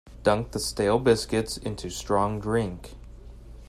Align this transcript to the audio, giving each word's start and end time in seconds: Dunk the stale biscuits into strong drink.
Dunk 0.23 0.49
the 0.51 0.57
stale 0.59 0.97
biscuits 0.97 1.57
into 1.57 1.91
strong 1.91 2.39
drink. 2.39 2.95